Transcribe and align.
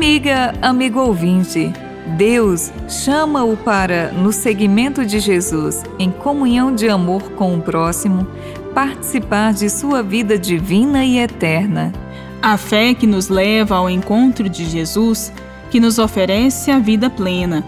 Amiga, 0.00 0.54
amigo 0.62 0.98
ouvinte, 0.98 1.70
Deus 2.16 2.72
chama-o 2.88 3.54
para, 3.54 4.10
no 4.10 4.32
seguimento 4.32 5.04
de 5.04 5.20
Jesus, 5.20 5.82
em 5.98 6.10
comunhão 6.10 6.74
de 6.74 6.88
amor 6.88 7.32
com 7.32 7.54
o 7.54 7.60
próximo, 7.60 8.26
participar 8.74 9.52
de 9.52 9.68
sua 9.68 10.02
vida 10.02 10.38
divina 10.38 11.04
e 11.04 11.18
eterna. 11.18 11.92
A 12.40 12.56
fé 12.56 12.94
que 12.94 13.06
nos 13.06 13.28
leva 13.28 13.76
ao 13.76 13.90
encontro 13.90 14.48
de 14.48 14.64
Jesus, 14.64 15.30
que 15.70 15.78
nos 15.78 15.98
oferece 15.98 16.70
a 16.70 16.78
vida 16.78 17.10
plena. 17.10 17.62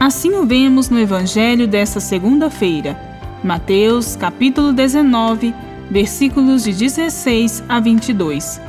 Assim 0.00 0.30
o 0.30 0.46
vemos 0.46 0.88
no 0.88 0.98
Evangelho 0.98 1.68
desta 1.68 2.00
segunda-feira, 2.00 2.98
Mateus, 3.44 4.16
capítulo 4.16 4.72
19, 4.72 5.54
versículos 5.90 6.64
de 6.64 6.72
16 6.72 7.62
a 7.68 7.78
22. 7.80 8.62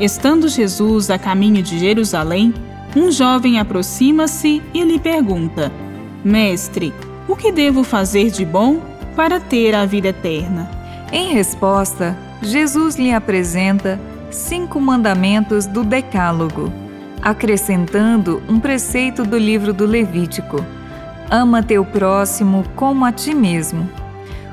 Estando 0.00 0.48
Jesus 0.48 1.10
a 1.10 1.18
caminho 1.18 1.62
de 1.62 1.78
Jerusalém, 1.78 2.54
um 2.96 3.12
jovem 3.12 3.60
aproxima-se 3.60 4.62
e 4.72 4.82
lhe 4.82 4.98
pergunta: 4.98 5.70
Mestre, 6.24 6.90
o 7.28 7.36
que 7.36 7.52
devo 7.52 7.84
fazer 7.84 8.30
de 8.30 8.42
bom 8.42 8.80
para 9.14 9.38
ter 9.38 9.74
a 9.74 9.84
vida 9.84 10.08
eterna? 10.08 10.70
Em 11.12 11.34
resposta, 11.34 12.16
Jesus 12.40 12.96
lhe 12.96 13.12
apresenta 13.12 14.00
cinco 14.30 14.80
mandamentos 14.80 15.66
do 15.66 15.84
Decálogo, 15.84 16.72
acrescentando 17.20 18.42
um 18.48 18.58
preceito 18.58 19.22
do 19.22 19.36
livro 19.36 19.70
do 19.70 19.84
Levítico: 19.84 20.64
Ama 21.30 21.62
teu 21.62 21.84
próximo 21.84 22.64
como 22.74 23.04
a 23.04 23.12
ti 23.12 23.34
mesmo. 23.34 23.86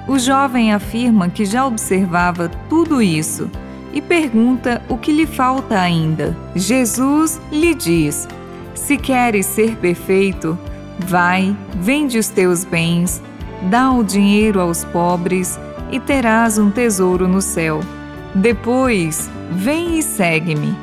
O 0.10 0.20
jovem 0.20 0.74
afirma 0.74 1.30
que 1.30 1.46
já 1.46 1.66
observava 1.66 2.52
tudo 2.68 3.02
isso 3.02 3.50
e 3.98 4.02
pergunta 4.02 4.80
o 4.88 4.96
que 4.96 5.12
lhe 5.12 5.26
falta 5.26 5.80
ainda. 5.80 6.38
Jesus 6.56 7.42
lhe 7.52 7.74
diz: 7.74 8.28
Se 8.76 8.96
queres 8.96 9.48
ser 9.48 9.76
perfeito, 9.78 10.56
vai, 11.00 11.58
vende 11.76 12.20
os 12.20 12.28
teus 12.28 12.64
bens, 12.64 13.20
dá 13.72 13.92
o 13.92 14.04
dinheiro 14.04 14.62
aos 14.62 14.86
pobres 14.86 15.60
e 15.92 16.00
terás 16.00 16.60
um 16.60 16.70
tesouro 16.70 17.28
no 17.28 17.42
céu. 17.42 17.80
Depois, 18.36 19.28
vem 19.50 19.98
e 19.98 20.04
segue-me. 20.04 20.76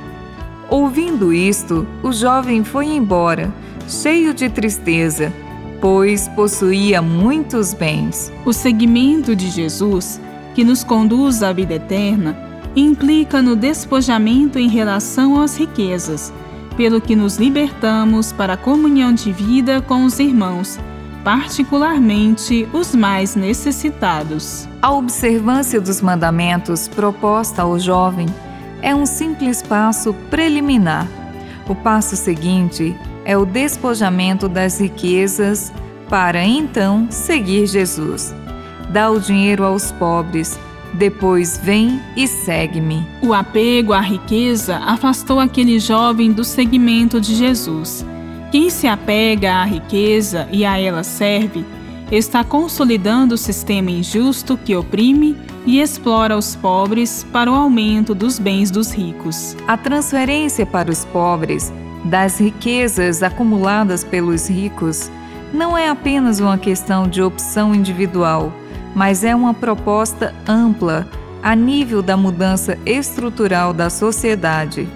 Ouvindo 0.68 1.32
isto, 1.32 1.86
o 2.02 2.10
jovem 2.10 2.64
foi 2.64 2.86
embora, 2.86 3.54
cheio 3.86 4.34
de 4.34 4.48
tristeza, 4.48 5.32
pois 5.80 6.26
possuía 6.26 7.00
muitos 7.00 7.72
bens. 7.74 8.32
O 8.44 8.52
seguimento 8.52 9.36
de 9.36 9.50
Jesus, 9.50 10.20
que 10.52 10.64
nos 10.64 10.82
conduz 10.82 11.44
à 11.44 11.52
vida 11.52 11.74
eterna, 11.74 12.53
implica 12.76 13.40
no 13.40 13.54
despojamento 13.54 14.58
em 14.58 14.68
relação 14.68 15.40
às 15.40 15.56
riquezas, 15.56 16.32
pelo 16.76 17.00
que 17.00 17.14
nos 17.14 17.36
libertamos 17.36 18.32
para 18.32 18.54
a 18.54 18.56
comunhão 18.56 19.12
de 19.12 19.30
vida 19.32 19.80
com 19.80 20.04
os 20.04 20.18
irmãos 20.18 20.78
particularmente 21.24 22.68
os 22.72 22.94
mais 22.94 23.34
necessitados. 23.34 24.68
A 24.82 24.92
observância 24.92 25.80
dos 25.80 26.02
mandamentos 26.02 26.86
proposta 26.86 27.62
ao 27.62 27.78
jovem 27.78 28.26
é 28.82 28.94
um 28.94 29.06
simples 29.06 29.62
passo 29.62 30.12
preliminar. 30.30 31.08
O 31.66 31.74
passo 31.74 32.14
seguinte 32.14 32.94
é 33.24 33.38
o 33.38 33.46
despojamento 33.46 34.46
das 34.46 34.78
riquezas 34.78 35.72
para 36.10 36.44
então 36.44 37.08
seguir 37.10 37.66
Jesus. 37.66 38.34
Dá 38.90 39.10
o 39.10 39.18
dinheiro 39.18 39.64
aos 39.64 39.90
pobres, 39.92 40.58
depois 40.94 41.58
vem 41.62 42.00
e 42.16 42.26
segue-me. 42.26 43.06
O 43.22 43.34
apego 43.34 43.92
à 43.92 44.00
riqueza 44.00 44.76
afastou 44.76 45.40
aquele 45.40 45.78
jovem 45.78 46.32
do 46.32 46.44
seguimento 46.44 47.20
de 47.20 47.34
Jesus 47.34 48.04
quem 48.54 48.70
se 48.70 48.86
apega 48.86 49.52
à 49.52 49.64
riqueza 49.64 50.48
e 50.52 50.64
a 50.64 50.78
ela 50.78 51.02
serve, 51.02 51.66
está 52.08 52.44
consolidando 52.44 53.34
o 53.34 53.36
sistema 53.36 53.90
injusto 53.90 54.56
que 54.56 54.76
oprime 54.76 55.36
e 55.66 55.80
explora 55.80 56.38
os 56.38 56.54
pobres 56.54 57.26
para 57.32 57.50
o 57.50 57.54
aumento 57.56 58.14
dos 58.14 58.38
bens 58.38 58.70
dos 58.70 58.92
ricos. 58.92 59.56
A 59.66 59.76
transferência 59.76 60.64
para 60.64 60.88
os 60.88 61.04
pobres 61.04 61.72
das 62.04 62.38
riquezas 62.38 63.24
acumuladas 63.24 64.04
pelos 64.04 64.48
ricos 64.48 65.10
não 65.52 65.76
é 65.76 65.88
apenas 65.88 66.38
uma 66.38 66.56
questão 66.56 67.08
de 67.08 67.20
opção 67.20 67.74
individual, 67.74 68.52
mas 68.94 69.24
é 69.24 69.34
uma 69.34 69.52
proposta 69.52 70.34
ampla 70.46 71.06
a 71.42 71.54
nível 71.54 72.00
da 72.00 72.16
mudança 72.16 72.78
estrutural 72.86 73.74
da 73.74 73.90
sociedade. 73.90 74.88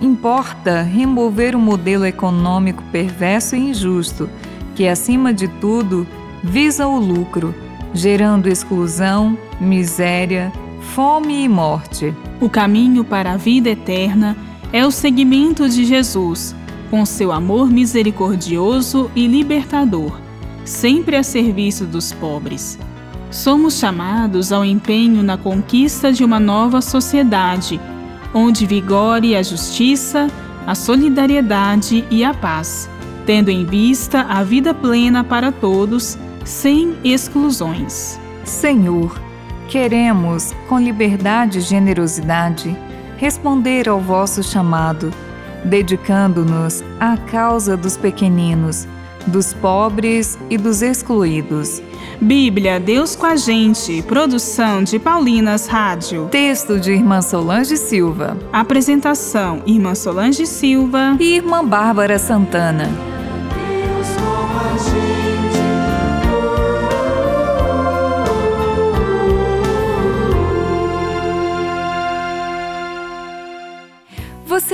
Importa 0.00 0.82
remover 0.82 1.56
o 1.56 1.58
modelo 1.58 2.06
econômico 2.06 2.82
perverso 2.92 3.56
e 3.56 3.70
injusto, 3.70 4.28
que, 4.74 4.86
acima 4.86 5.34
de 5.34 5.48
tudo, 5.48 6.06
visa 6.42 6.86
o 6.86 6.98
lucro, 6.98 7.54
gerando 7.92 8.48
exclusão, 8.48 9.36
miséria, 9.60 10.52
fome 10.94 11.44
e 11.44 11.48
morte. 11.48 12.14
O 12.40 12.48
caminho 12.48 13.04
para 13.04 13.32
a 13.32 13.36
vida 13.36 13.70
eterna 13.70 14.36
é 14.72 14.86
o 14.86 14.90
seguimento 14.90 15.68
de 15.68 15.84
Jesus, 15.84 16.54
com 16.90 17.04
seu 17.04 17.32
amor 17.32 17.68
misericordioso 17.68 19.10
e 19.14 19.26
libertador, 19.26 20.18
sempre 20.64 21.16
a 21.16 21.22
serviço 21.22 21.84
dos 21.84 22.12
pobres. 22.12 22.78
Somos 23.30 23.78
chamados 23.78 24.52
ao 24.52 24.64
empenho 24.64 25.22
na 25.22 25.36
conquista 25.36 26.12
de 26.12 26.24
uma 26.24 26.40
nova 26.40 26.80
sociedade 26.80 27.80
onde 28.34 28.66
vigore 28.66 29.34
a 29.36 29.42
justiça, 29.42 30.28
a 30.66 30.74
solidariedade 30.74 32.04
e 32.10 32.24
a 32.24 32.32
paz, 32.32 32.88
tendo 33.26 33.50
em 33.50 33.64
vista 33.64 34.22
a 34.22 34.42
vida 34.42 34.72
plena 34.72 35.24
para 35.24 35.50
todos, 35.50 36.18
sem 36.44 36.96
exclusões. 37.04 38.18
Senhor, 38.44 39.20
queremos, 39.68 40.52
com 40.68 40.78
liberdade 40.78 41.58
e 41.58 41.62
generosidade, 41.62 42.76
responder 43.16 43.88
ao 43.88 44.00
vosso 44.00 44.42
chamado, 44.42 45.12
dedicando-nos 45.64 46.82
à 46.98 47.16
causa 47.16 47.76
dos 47.76 47.96
pequeninos, 47.96 48.86
dos 49.30 49.54
pobres 49.54 50.38
e 50.50 50.58
dos 50.58 50.82
excluídos 50.82 51.80
Bíblia, 52.20 52.78
Deus 52.78 53.16
com 53.16 53.24
a 53.24 53.34
gente. 53.34 54.02
Produção 54.02 54.84
de 54.84 54.98
Paulinas 54.98 55.66
Rádio. 55.66 56.28
Texto 56.30 56.78
de 56.78 56.92
Irmã 56.92 57.22
Solange 57.22 57.78
Silva. 57.78 58.36
Apresentação: 58.52 59.62
Irmã 59.66 59.94
Solange 59.94 60.46
Silva 60.46 61.16
e 61.18 61.36
Irmã 61.36 61.64
Bárbara 61.64 62.18
Santana. 62.18 63.09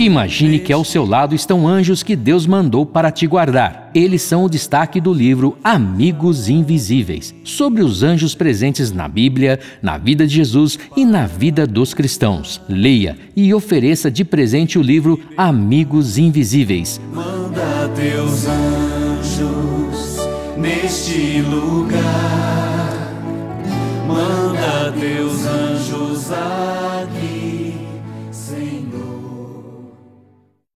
Imagine 0.00 0.58
que 0.58 0.72
ao 0.72 0.82
seu 0.82 1.04
lado 1.04 1.34
estão 1.34 1.68
anjos 1.68 2.02
que 2.02 2.16
Deus 2.16 2.46
mandou 2.46 2.86
para 2.86 3.10
te 3.10 3.26
guardar. 3.26 3.90
Eles 3.94 4.22
são 4.22 4.44
o 4.44 4.48
destaque 4.48 4.98
do 4.98 5.12
livro 5.12 5.58
Amigos 5.62 6.48
Invisíveis, 6.48 7.34
sobre 7.44 7.82
os 7.82 8.02
anjos 8.02 8.34
presentes 8.34 8.90
na 8.90 9.06
Bíblia, 9.06 9.60
na 9.82 9.98
vida 9.98 10.26
de 10.26 10.36
Jesus 10.36 10.78
e 10.96 11.04
na 11.04 11.26
vida 11.26 11.66
dos 11.66 11.92
cristãos. 11.92 12.62
Leia 12.66 13.14
e 13.36 13.52
ofereça 13.52 14.10
de 14.10 14.24
presente 14.24 14.78
o 14.78 14.82
livro 14.82 15.20
Amigos 15.36 16.16
Invisíveis. 16.16 16.98
Manda 17.12 17.90
teus 17.94 18.46
anjos 18.46 20.16
neste 20.56 21.42
lugar. 21.42 23.12
Manda 24.08 24.92
teus 24.98 25.44
anjos 25.44 26.32
aqui. 26.32 26.79